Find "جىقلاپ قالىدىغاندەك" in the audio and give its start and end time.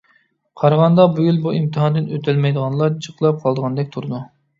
3.09-3.93